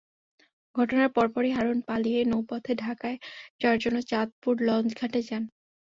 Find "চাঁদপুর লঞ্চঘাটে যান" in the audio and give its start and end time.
4.09-5.43